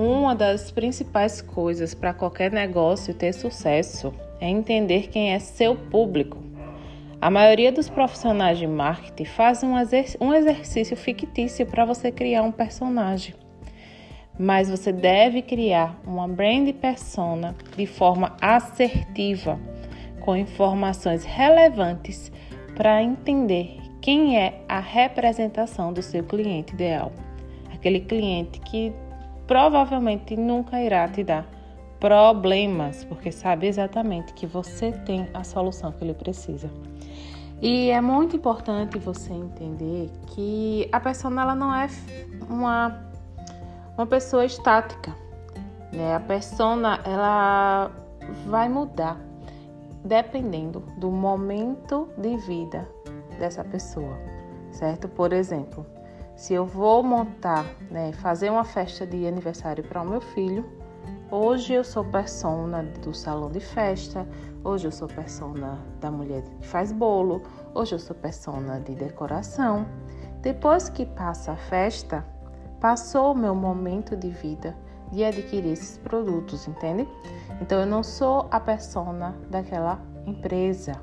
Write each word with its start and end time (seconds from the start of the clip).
uma 0.00 0.34
das 0.34 0.70
principais 0.70 1.42
coisas 1.42 1.92
para 1.92 2.14
qualquer 2.14 2.50
negócio 2.50 3.12
ter 3.12 3.34
sucesso 3.34 4.14
é 4.40 4.48
entender 4.48 5.08
quem 5.08 5.34
é 5.34 5.38
seu 5.38 5.76
público. 5.76 6.38
A 7.20 7.30
maioria 7.30 7.70
dos 7.70 7.90
profissionais 7.90 8.58
de 8.58 8.66
marketing 8.66 9.26
faz 9.26 9.62
um, 9.62 9.74
um 10.22 10.32
exercício 10.32 10.96
fictício 10.96 11.66
para 11.66 11.84
você 11.84 12.10
criar 12.10 12.42
um 12.42 12.50
personagem. 12.50 13.34
Mas 14.38 14.70
você 14.70 14.90
deve 14.90 15.42
criar 15.42 16.00
uma 16.06 16.26
brand 16.26 16.72
persona 16.72 17.54
de 17.76 17.84
forma 17.84 18.34
assertiva, 18.40 19.60
com 20.20 20.34
informações 20.34 21.24
relevantes 21.24 22.32
para 22.74 23.02
entender 23.02 23.76
quem 24.00 24.38
é 24.38 24.62
a 24.66 24.80
representação 24.80 25.92
do 25.92 26.00
seu 26.00 26.24
cliente 26.24 26.72
ideal. 26.72 27.12
Aquele 27.70 28.00
cliente 28.00 28.60
que 28.60 28.94
provavelmente 29.50 30.36
nunca 30.36 30.80
irá 30.80 31.08
te 31.08 31.24
dar 31.24 31.44
problemas, 31.98 33.02
porque 33.02 33.32
sabe 33.32 33.66
exatamente 33.66 34.32
que 34.32 34.46
você 34.46 34.92
tem 34.92 35.28
a 35.34 35.42
solução 35.42 35.90
que 35.90 36.04
ele 36.04 36.14
precisa. 36.14 36.70
E 37.60 37.90
é 37.90 38.00
muito 38.00 38.36
importante 38.36 38.96
você 39.00 39.32
entender 39.32 40.08
que 40.28 40.88
a 40.92 41.00
persona 41.00 41.42
ela 41.42 41.56
não 41.56 41.74
é 41.74 41.88
uma, 42.48 42.96
uma 43.98 44.06
pessoa 44.06 44.44
estática. 44.44 45.12
Né? 45.92 46.14
A 46.14 46.20
persona 46.20 47.00
ela 47.04 47.90
vai 48.46 48.68
mudar 48.68 49.20
dependendo 50.04 50.78
do 50.96 51.10
momento 51.10 52.08
de 52.16 52.36
vida 52.36 52.88
dessa 53.36 53.64
pessoa, 53.64 54.16
certo? 54.70 55.08
Por 55.08 55.32
exemplo, 55.32 55.84
se 56.40 56.54
eu 56.54 56.64
vou 56.64 57.02
montar, 57.02 57.66
né, 57.90 58.12
fazer 58.14 58.48
uma 58.48 58.64
festa 58.64 59.06
de 59.06 59.26
aniversário 59.26 59.84
para 59.84 60.00
o 60.00 60.08
meu 60.08 60.22
filho, 60.22 60.64
hoje 61.30 61.74
eu 61.74 61.84
sou 61.84 62.02
persona 62.02 62.82
do 62.82 63.12
salão 63.12 63.50
de 63.50 63.60
festa, 63.60 64.26
hoje 64.64 64.86
eu 64.86 64.90
sou 64.90 65.06
persona 65.06 65.78
da 66.00 66.10
mulher 66.10 66.42
que 66.42 66.66
faz 66.66 66.92
bolo, 66.92 67.42
hoje 67.74 67.94
eu 67.94 67.98
sou 67.98 68.16
persona 68.16 68.80
de 68.80 68.94
decoração. 68.94 69.84
Depois 70.40 70.88
que 70.88 71.04
passa 71.04 71.52
a 71.52 71.56
festa, 71.56 72.24
passou 72.80 73.32
o 73.32 73.36
meu 73.36 73.54
momento 73.54 74.16
de 74.16 74.30
vida 74.30 74.74
de 75.12 75.22
adquirir 75.22 75.72
esses 75.72 75.98
produtos, 75.98 76.66
entende? 76.66 77.06
Então 77.60 77.80
eu 77.80 77.86
não 77.86 78.02
sou 78.02 78.48
a 78.50 78.58
persona 78.58 79.36
daquela 79.50 80.00
empresa. 80.26 80.94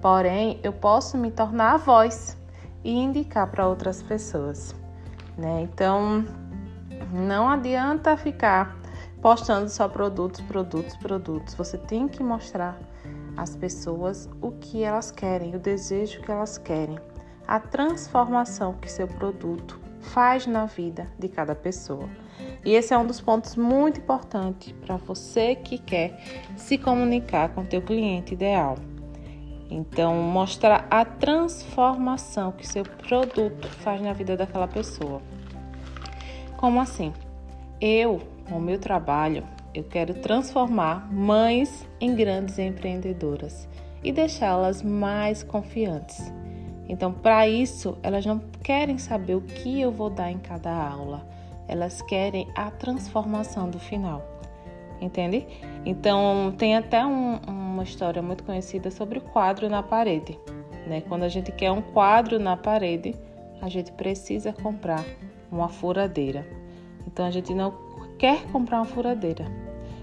Porém, 0.00 0.60
eu 0.62 0.72
posso 0.72 1.18
me 1.18 1.32
tornar 1.32 1.74
a 1.74 1.76
voz 1.78 2.38
e 2.84 2.92
indicar 2.92 3.50
para 3.50 3.66
outras 3.66 4.02
pessoas, 4.02 4.74
né? 5.36 5.62
Então, 5.62 6.24
não 7.12 7.48
adianta 7.48 8.16
ficar 8.16 8.76
postando 9.20 9.68
só 9.68 9.88
produtos, 9.88 10.40
produtos, 10.42 10.96
produtos. 10.96 11.54
Você 11.54 11.78
tem 11.78 12.08
que 12.08 12.22
mostrar 12.22 12.78
às 13.36 13.56
pessoas 13.56 14.28
o 14.40 14.52
que 14.52 14.82
elas 14.82 15.10
querem, 15.10 15.54
o 15.54 15.58
desejo 15.58 16.20
que 16.20 16.30
elas 16.30 16.58
querem, 16.58 16.98
a 17.46 17.58
transformação 17.58 18.74
que 18.74 18.90
seu 18.90 19.06
produto 19.06 19.80
faz 20.00 20.46
na 20.46 20.66
vida 20.66 21.08
de 21.18 21.28
cada 21.28 21.54
pessoa. 21.54 22.08
E 22.64 22.74
esse 22.74 22.92
é 22.92 22.98
um 22.98 23.06
dos 23.06 23.20
pontos 23.20 23.56
muito 23.56 24.00
importantes 24.00 24.72
para 24.84 24.96
você 24.96 25.54
que 25.54 25.78
quer 25.78 26.18
se 26.56 26.78
comunicar 26.78 27.50
com 27.50 27.64
teu 27.64 27.82
cliente 27.82 28.34
ideal. 28.34 28.76
Então, 29.70 30.14
mostrar 30.14 30.86
a 30.90 31.04
transformação 31.04 32.52
que 32.52 32.66
seu 32.66 32.84
produto 32.84 33.68
faz 33.68 34.00
na 34.00 34.12
vida 34.12 34.36
daquela 34.36 34.66
pessoa. 34.66 35.20
Como 36.56 36.80
assim? 36.80 37.12
Eu, 37.80 38.20
com 38.48 38.56
o 38.56 38.60
meu 38.60 38.78
trabalho, 38.78 39.44
eu 39.74 39.84
quero 39.84 40.14
transformar 40.14 41.12
mães 41.12 41.86
em 42.00 42.14
grandes 42.14 42.58
empreendedoras 42.58 43.68
e 44.02 44.10
deixá-las 44.10 44.82
mais 44.82 45.42
confiantes. 45.42 46.32
Então, 46.88 47.12
para 47.12 47.46
isso, 47.46 47.98
elas 48.02 48.24
não 48.24 48.40
querem 48.62 48.96
saber 48.96 49.34
o 49.34 49.42
que 49.42 49.80
eu 49.80 49.92
vou 49.92 50.08
dar 50.08 50.30
em 50.30 50.38
cada 50.38 50.72
aula, 50.72 51.26
elas 51.68 52.00
querem 52.02 52.48
a 52.56 52.70
transformação 52.70 53.68
do 53.68 53.78
final. 53.78 54.22
Entende? 55.00 55.46
Então, 55.84 56.52
tem 56.56 56.76
até 56.76 57.04
um, 57.04 57.38
uma 57.78 57.84
história 57.84 58.20
muito 58.20 58.42
conhecida 58.42 58.90
sobre 58.90 59.18
o 59.18 59.22
quadro 59.22 59.68
na 59.68 59.82
parede. 59.82 60.38
Né? 60.86 61.00
Quando 61.02 61.22
a 61.22 61.28
gente 61.28 61.52
quer 61.52 61.70
um 61.70 61.80
quadro 61.80 62.38
na 62.38 62.56
parede, 62.56 63.14
a 63.62 63.68
gente 63.68 63.92
precisa 63.92 64.52
comprar 64.52 65.04
uma 65.50 65.68
furadeira. 65.68 66.46
Então, 67.06 67.24
a 67.24 67.30
gente 67.30 67.54
não 67.54 67.72
quer 68.18 68.44
comprar 68.50 68.78
uma 68.78 68.84
furadeira. 68.84 69.44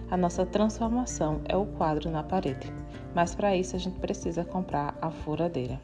A 0.10 0.16
nossa 0.16 0.46
transformação 0.46 1.42
é 1.46 1.58
o 1.58 1.66
quadro 1.66 2.10
na 2.10 2.24
parede. 2.24 2.72
Mas 3.14 3.36
para 3.36 3.56
isso, 3.56 3.76
a 3.76 3.80
gente 3.80 4.00
precisa 4.00 4.46
comprar 4.46 4.98
a 5.02 5.12
furadeira. 5.12 5.80